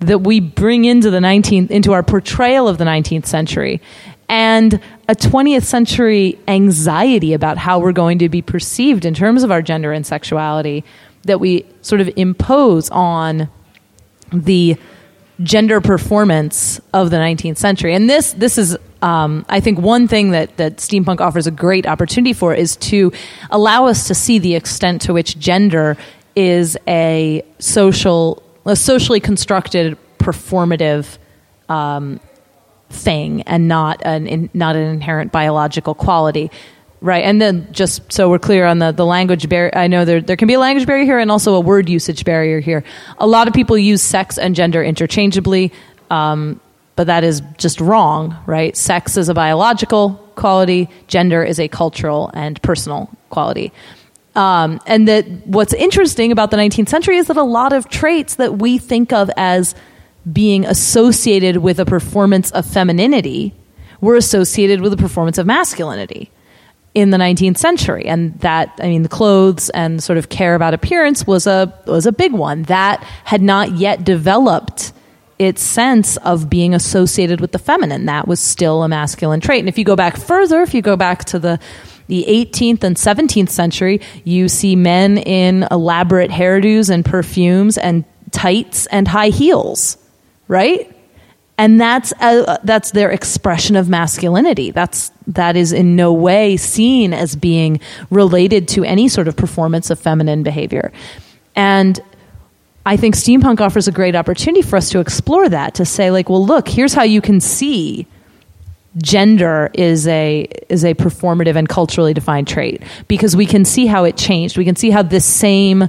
[0.00, 3.82] that we bring into the 19th into our portrayal of the 19th century
[4.28, 9.50] and a 20th century anxiety about how we're going to be perceived in terms of
[9.50, 10.84] our gender and sexuality
[11.22, 13.48] that we sort of impose on
[14.32, 14.76] the
[15.42, 17.94] gender performance of the 19th century.
[17.94, 21.86] And this this is um, I think one thing that, that steampunk offers a great
[21.86, 23.12] opportunity for is to
[23.50, 25.96] allow us to see the extent to which gender
[26.34, 31.18] is a social a socially constructed performative
[31.68, 32.20] um,
[32.90, 36.50] thing and not an in, not an inherent biological quality.
[37.00, 40.20] Right, and then just so we're clear on the, the language barrier, I know there,
[40.20, 42.82] there can be a language barrier here and also a word usage barrier here.
[43.18, 45.72] A lot of people use sex and gender interchangeably,
[46.10, 46.60] um,
[46.96, 48.76] but that is just wrong, right?
[48.76, 53.72] Sex is a biological quality, gender is a cultural and personal quality.
[54.34, 58.36] Um, and that what's interesting about the 19th century is that a lot of traits
[58.36, 59.76] that we think of as
[60.32, 63.54] being associated with a performance of femininity
[64.00, 66.30] were associated with a performance of masculinity
[66.98, 68.06] in the 19th century.
[68.06, 72.06] And that i mean the clothes and sort of care about appearance was a was
[72.06, 72.62] a big one.
[72.64, 74.92] That had not yet developed
[75.38, 78.06] its sense of being associated with the feminine.
[78.06, 79.60] That was still a masculine trait.
[79.60, 81.60] And if you go back further if you go back to the
[82.08, 88.86] the 18th and 17th century you see men in elaborate hairdos and perfumes and tights
[88.86, 89.98] and high heels
[90.48, 90.97] right
[91.58, 94.70] and that's uh, that's their expression of masculinity.
[94.70, 97.80] That's that is in no way seen as being
[98.10, 100.92] related to any sort of performance of feminine behavior,
[101.56, 102.00] and
[102.86, 106.30] I think steampunk offers a great opportunity for us to explore that to say like,
[106.30, 108.06] well, look, here's how you can see
[108.96, 114.04] gender is a is a performative and culturally defined trait because we can see how
[114.04, 114.56] it changed.
[114.56, 115.88] We can see how this same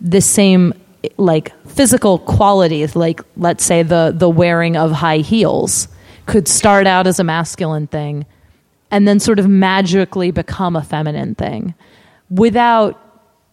[0.00, 0.72] this same
[1.16, 5.88] like physical qualities, like let's say the the wearing of high heels,
[6.24, 8.26] could start out as a masculine thing,
[8.90, 11.74] and then sort of magically become a feminine thing,
[12.30, 13.02] without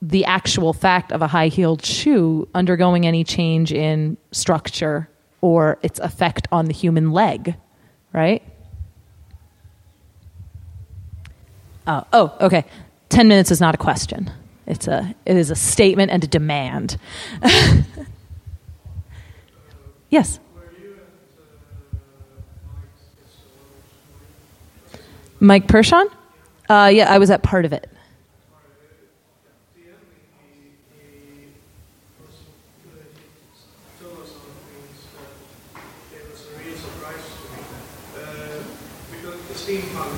[0.02, 5.08] the actual fact of a high heeled shoe undergoing any change in structure
[5.42, 7.56] or its effect on the human leg,
[8.12, 8.44] right?
[11.86, 12.66] Oh, oh, okay.
[13.10, 14.32] 10 minutes is not a question.
[14.66, 16.98] It's a it is a statement and a demand.
[20.14, 20.40] yes.
[25.40, 26.06] Mike Perschon?
[26.70, 27.90] Uh, yeah, I was at part of it.
[39.64, 40.13] steampunk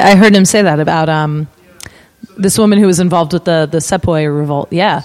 [0.00, 1.48] I I heard him say that about um,
[2.36, 4.72] this woman who was involved with the the Sepoy revolt.
[4.72, 5.02] Yeah.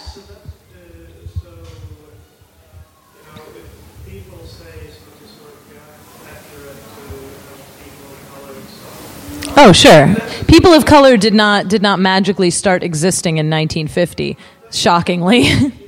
[9.58, 10.14] Oh sure.
[10.48, 14.38] People of color did not did not magically start existing in 1950.
[14.72, 15.50] Shockingly.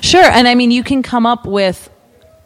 [0.00, 1.90] Sure, and I mean you can come up with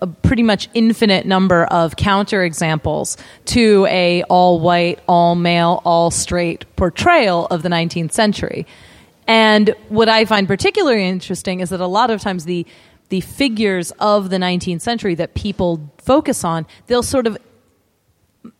[0.02, 6.64] a pretty much infinite number of counterexamples to a all white, all male, all straight
[6.76, 8.66] portrayal of the 19th century.
[9.28, 12.66] And what I find particularly interesting is that a lot of times the
[13.08, 17.36] the figures of the 19th century that people focus on, they'll sort of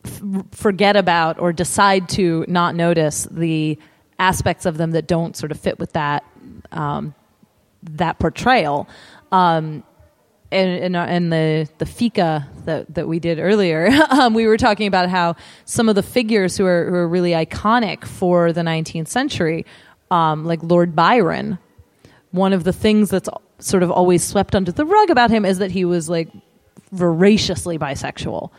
[0.05, 3.79] f- forget about or decide to not notice the
[4.19, 6.23] aspects of them that don't sort of fit with that
[6.71, 7.15] um,
[7.83, 8.89] that portrayal.
[9.33, 9.83] Um,
[10.53, 15.37] and, the the fika that, that we did earlier, um, we were talking about how
[15.65, 19.67] some of the figures who are, who are really iconic for the 19th century,
[20.11, 21.59] um, like Lord Byron,
[22.31, 23.29] one of the things that's
[23.59, 26.29] sort of always swept under the rug about him is that he was like
[26.91, 28.51] voraciously bisexual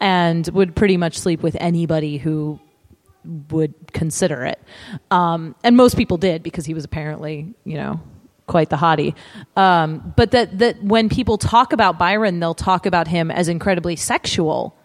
[0.00, 2.60] and would pretty much sleep with anybody who
[3.50, 4.60] would consider it.
[5.10, 8.00] Um, and most people did because he was apparently, you know,
[8.46, 9.14] quite the hottie.
[9.56, 13.96] Um, but that, that when people talk about Byron, they'll talk about him as incredibly
[13.96, 14.76] sexual,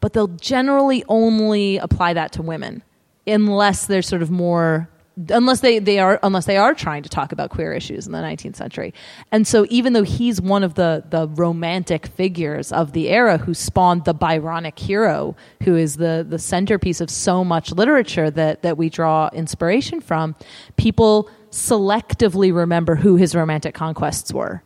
[0.00, 2.82] but they'll generally only apply that to women
[3.26, 4.88] unless they're sort of more
[5.30, 8.18] unless they, they are unless they are trying to talk about queer issues in the
[8.18, 8.94] 19th century
[9.32, 13.52] and so even though he's one of the the romantic figures of the era who
[13.52, 15.34] spawned the byronic hero
[15.64, 20.36] who is the the centerpiece of so much literature that that we draw inspiration from
[20.76, 24.62] people selectively remember who his romantic conquests were.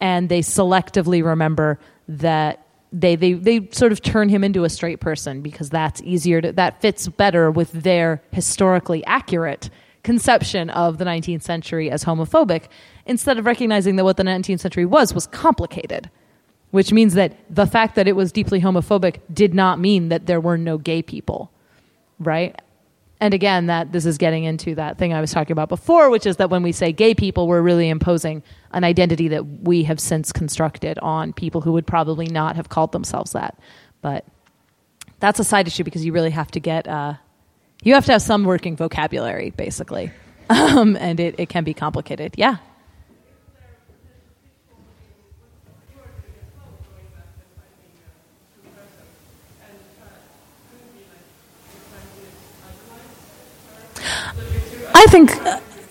[0.00, 1.78] And they selectively remember
[2.08, 6.40] that they, they they sort of turn him into a straight person because that's easier
[6.42, 9.70] to that fits better with their historically accurate
[10.02, 12.64] conception of the 19th century as homophobic
[13.06, 16.10] instead of recognizing that what the 19th century was was complicated.
[16.70, 20.40] Which means that the fact that it was deeply homophobic did not mean that there
[20.40, 21.50] were no gay people
[22.18, 22.60] right
[23.22, 26.26] and again that this is getting into that thing i was talking about before which
[26.26, 28.42] is that when we say gay people we're really imposing
[28.72, 32.92] an identity that we have since constructed on people who would probably not have called
[32.92, 33.58] themselves that.
[34.00, 34.24] But
[35.20, 37.14] that's a side issue because you really have to get uh,
[37.82, 40.10] you have to have some working vocabulary basically.
[40.50, 42.34] Um, and it, it can be complicated.
[42.36, 42.56] Yeah
[55.12, 55.30] think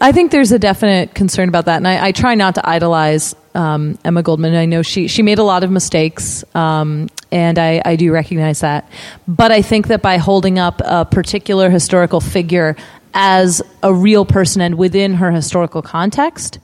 [0.01, 3.36] I think there's a definite concern about that, and I, I try not to idolize
[3.53, 4.55] um, Emma Goldman.
[4.55, 8.61] I know she she made a lot of mistakes, um, and I, I do recognize
[8.61, 8.89] that.
[9.28, 12.76] But I think that by holding up a particular historical figure
[13.13, 16.57] as a real person and within her historical context,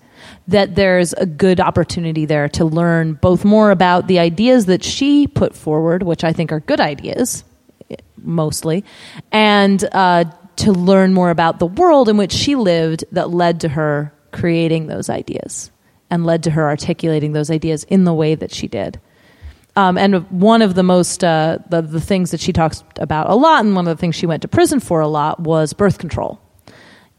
[0.47, 5.27] that there's a good opportunity there to learn both more about the ideas that she
[5.27, 7.43] put forward, which I think are good ideas
[8.17, 8.83] mostly,
[9.31, 10.25] and uh,
[10.57, 14.87] to learn more about the world in which she lived that led to her creating
[14.87, 15.71] those ideas
[16.09, 18.99] and led to her articulating those ideas in the way that she did.
[19.75, 23.35] Um, and one of the most uh, the, the things that she talks about a
[23.35, 25.99] lot, and one of the things she went to prison for a lot, was birth
[25.99, 26.41] control.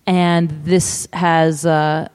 [0.07, 2.09] And this has uh,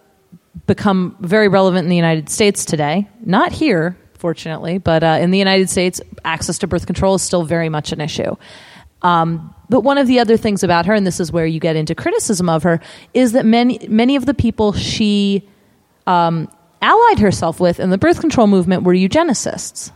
[0.67, 3.07] become very relevant in the United States today.
[3.23, 7.43] Not here, fortunately, but uh, in the United States, access to birth control is still
[7.43, 8.35] very much an issue.
[9.01, 11.75] Um, but one of the other things about her, and this is where you get
[11.75, 12.79] into criticism of her,
[13.15, 15.49] is that many many of the people she
[16.05, 16.47] um,
[16.83, 19.91] allied herself with in the birth control movement were eugenicists.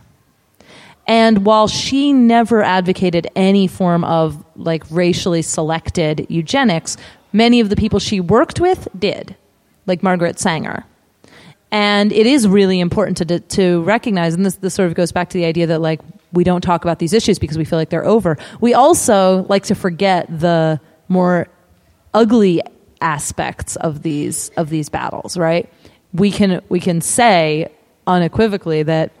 [1.06, 6.96] And while she never advocated any form of like racially selected eugenics,
[7.32, 9.36] many of the people she worked with did,
[9.86, 10.84] like Margaret Sanger.
[11.70, 15.30] And it is really important to to recognize, and this this sort of goes back
[15.30, 16.00] to the idea that like
[16.32, 18.36] we don't talk about these issues because we feel like they're over.
[18.60, 21.48] We also like to forget the more
[22.14, 22.62] ugly
[23.00, 25.72] aspects of these of these battles, right?
[26.12, 27.72] We can we can say
[28.06, 29.12] unequivocally that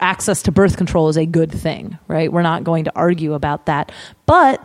[0.00, 2.32] access to birth control is a good thing, right?
[2.32, 3.90] We're not going to argue about that.
[4.26, 4.64] But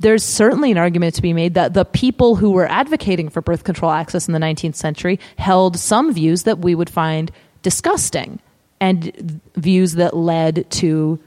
[0.00, 3.64] there's certainly an argument to be made that the people who were advocating for birth
[3.64, 7.30] control access in the 19th century held some views that we would find
[7.62, 8.40] disgusting
[8.80, 11.18] and views that led to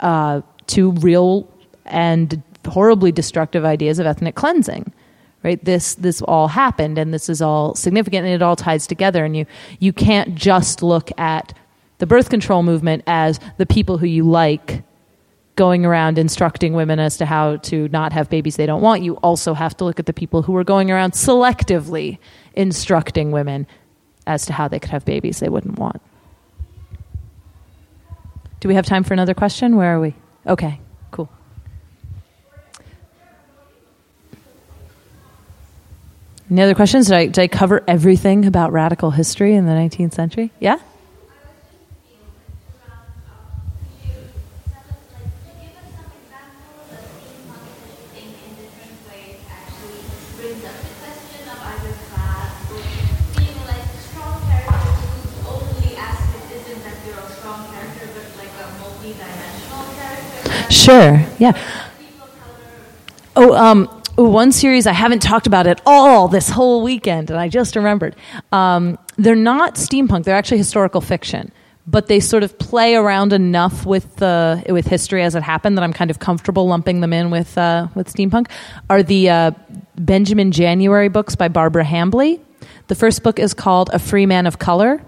[0.00, 1.48] uh, to real
[1.84, 4.92] and horribly destructive ideas of ethnic cleansing.
[5.42, 9.24] Right, this this all happened, and this is all significant, and it all ties together.
[9.24, 9.46] And you
[9.78, 11.54] you can't just look at
[11.96, 14.82] the birth control movement as the people who you like
[15.56, 19.02] going around instructing women as to how to not have babies they don't want.
[19.02, 22.18] You also have to look at the people who are going around selectively
[22.54, 23.66] instructing women
[24.26, 26.00] as to how they could have babies they wouldn't want.
[28.60, 29.76] Do we have time for another question?
[29.76, 30.14] Where are we?
[30.46, 30.80] Okay,
[31.10, 31.30] cool.
[36.50, 37.06] Any other questions?
[37.06, 40.52] Did I, did I cover everything about radical history in the 19th century?
[40.60, 40.78] Yeah?
[60.70, 61.24] Sure.
[61.38, 61.58] Yeah.
[63.36, 63.86] Oh, um,
[64.16, 68.16] one series I haven't talked about at all this whole weekend, and I just remembered.
[68.52, 71.52] Um, they're not steampunk; they're actually historical fiction,
[71.86, 75.82] but they sort of play around enough with the with history as it happened that
[75.82, 78.50] I'm kind of comfortable lumping them in with uh, with steampunk.
[78.88, 79.50] Are the uh,
[79.96, 82.40] Benjamin January books by Barbara Hambly?
[82.88, 85.02] The first book is called A Free Man of Color,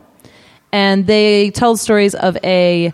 [0.73, 2.93] and they tell stories of a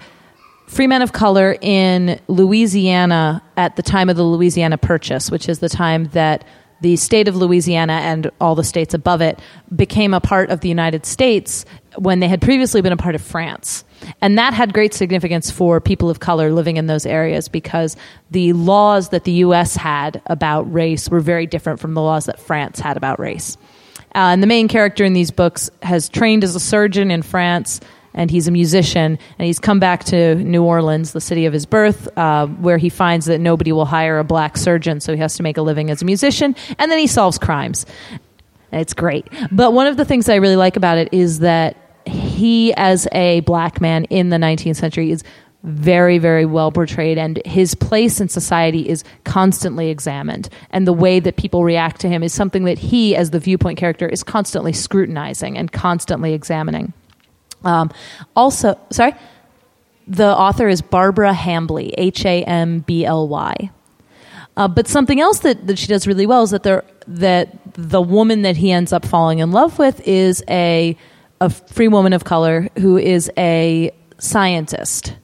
[0.69, 5.59] free men of color in Louisiana at the time of the Louisiana Purchase, which is
[5.59, 6.45] the time that
[6.81, 9.41] the state of Louisiana and all the states above it
[9.75, 11.65] became a part of the United States
[11.97, 13.85] when they had previously been a part of France.
[14.21, 17.97] And that had great significance for people of color living in those areas because
[18.31, 22.39] the laws that the US had about race were very different from the laws that
[22.39, 23.57] France had about race.
[24.15, 27.81] Uh, and the main character in these books has trained as a surgeon in France
[28.19, 31.65] and he's a musician, and he's come back to New Orleans, the city of his
[31.65, 35.37] birth, uh, where he finds that nobody will hire a black surgeon, so he has
[35.37, 37.87] to make a living as a musician, and then he solves crimes.
[38.73, 39.29] It's great.
[39.53, 43.41] But one of the things I really like about it is that he, as a
[43.41, 45.23] black man in the 19th century, is
[45.63, 50.49] very, very well portrayed, and his place in society is constantly examined.
[50.71, 53.79] And the way that people react to him is something that he, as the viewpoint
[53.79, 56.93] character, is constantly scrutinizing and constantly examining.
[57.65, 57.91] Um,
[58.37, 59.15] also, sorry,
[60.07, 63.71] the author is Barbara Hambly, H A M B L Y.
[64.57, 68.03] Uh, but something else that, that she does really well is that there that the
[68.03, 70.97] woman that he ends up falling in love with is a
[71.41, 75.15] a free woman of color who is a scientist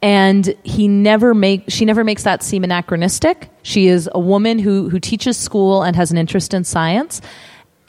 [0.00, 3.50] and he never make she never makes that seem anachronistic.
[3.62, 7.20] She is a woman who who teaches school and has an interest in science.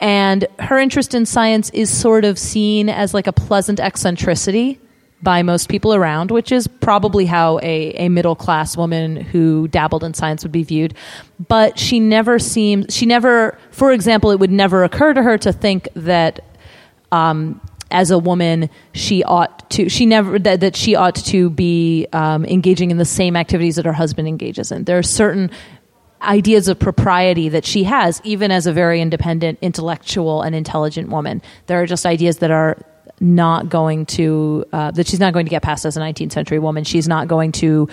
[0.00, 4.80] And her interest in science is sort of seen as like a pleasant eccentricity
[5.22, 10.02] by most people around, which is probably how a, a middle class woman who dabbled
[10.02, 10.94] in science would be viewed.
[11.48, 15.52] But she never seems, she never, for example, it would never occur to her to
[15.52, 16.42] think that
[17.12, 22.06] um, as a woman, she ought to, she never, that, that she ought to be
[22.14, 24.84] um, engaging in the same activities that her husband engages in.
[24.84, 25.50] There are certain
[26.22, 31.42] ideas of propriety that she has, even as a very independent, intellectual, and intelligent woman.
[31.66, 32.76] There are just ideas that are
[33.20, 36.58] not going to, uh, that she's not going to get past as a 19th century
[36.58, 36.84] woman.
[36.84, 37.88] She's not going to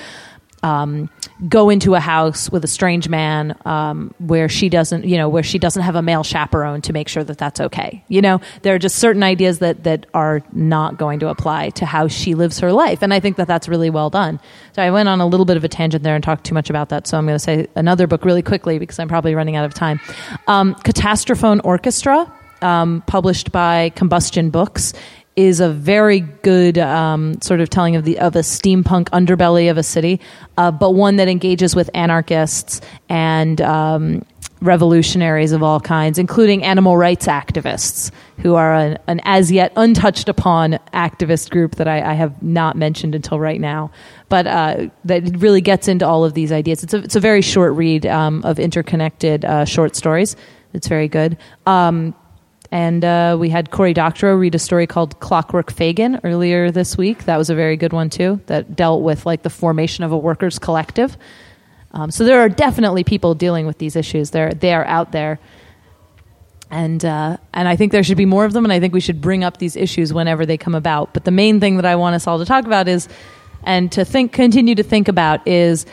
[0.64, 1.10] um,
[1.48, 5.44] go into a house with a strange man um, where she doesn't, you know, where
[5.44, 8.04] she doesn't have a male chaperone to make sure that that's okay.
[8.08, 11.86] You know, there are just certain ideas that that are not going to apply to
[11.86, 14.40] how she lives her life, and I think that that's really well done.
[14.74, 16.70] So I went on a little bit of a tangent there and talked too much
[16.70, 17.08] about that.
[17.08, 19.74] So I'm going to say another book really quickly because I'm probably running out of
[19.74, 20.00] time.
[20.48, 22.32] Um, Catastrophone Orchestra.
[22.60, 24.94] Um, published by Combustion Books,
[25.38, 29.78] is a very good um, sort of telling of the of a steampunk underbelly of
[29.78, 30.20] a city,
[30.58, 34.26] uh, but one that engages with anarchists and um,
[34.62, 40.28] revolutionaries of all kinds, including animal rights activists, who are an, an as yet untouched
[40.28, 43.92] upon activist group that I, I have not mentioned until right now.
[44.30, 46.84] But uh, that really gets into all of these ideas.
[46.84, 50.36] It's a, it's a very short read um, of interconnected uh, short stories.
[50.74, 51.38] It's very good.
[51.68, 52.16] Um,
[52.72, 57.26] and uh, we had Cory Doctorow read a story called Clockwork Fagin earlier this week.
[57.26, 58.42] That was a very good one too.
[58.48, 61.18] That dealt with like the formation of a workers' collective.
[61.92, 64.32] Um, so there are definitely people dealing with these issues.
[64.32, 65.40] They're they are out there,
[66.70, 68.66] and uh, and I think there should be more of them.
[68.66, 71.14] And I think we should bring up these issues whenever they come about.
[71.14, 73.08] But the main thing that I want us all to talk about is,
[73.64, 75.86] and to think, continue to think about is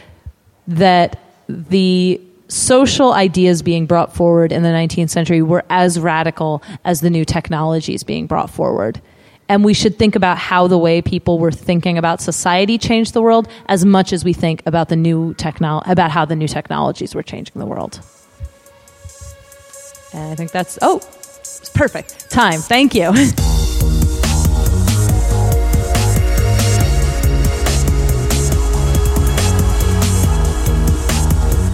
[0.67, 2.21] that the
[2.55, 7.25] social ideas being brought forward in the 19th century were as radical as the new
[7.25, 9.01] technologies being brought forward.
[9.49, 13.21] And we should think about how the way people were thinking about society changed the
[13.21, 17.15] world as much as we think about the new techno- about how the new technologies
[17.15, 18.01] were changing the world.
[20.13, 20.99] And I think that's oh,
[21.41, 22.31] it's perfect.
[22.31, 22.61] Time.
[22.61, 23.13] Thank you.